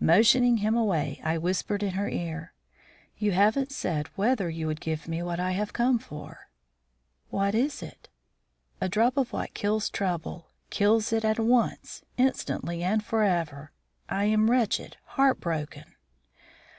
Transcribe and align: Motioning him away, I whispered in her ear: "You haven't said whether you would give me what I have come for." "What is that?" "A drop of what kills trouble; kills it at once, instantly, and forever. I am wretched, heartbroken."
Motioning 0.00 0.56
him 0.60 0.74
away, 0.74 1.20
I 1.22 1.36
whispered 1.36 1.82
in 1.82 1.90
her 1.90 2.08
ear: 2.08 2.54
"You 3.18 3.32
haven't 3.32 3.70
said 3.70 4.08
whether 4.16 4.48
you 4.48 4.66
would 4.66 4.80
give 4.80 5.06
me 5.06 5.22
what 5.22 5.38
I 5.38 5.50
have 5.50 5.74
come 5.74 5.98
for." 5.98 6.48
"What 7.28 7.54
is 7.54 7.80
that?" 7.80 8.08
"A 8.80 8.88
drop 8.88 9.18
of 9.18 9.34
what 9.34 9.52
kills 9.52 9.90
trouble; 9.90 10.46
kills 10.70 11.12
it 11.12 11.22
at 11.22 11.38
once, 11.38 12.02
instantly, 12.16 12.82
and 12.82 13.04
forever. 13.04 13.72
I 14.08 14.24
am 14.24 14.50
wretched, 14.50 14.96
heartbroken." 15.04 15.84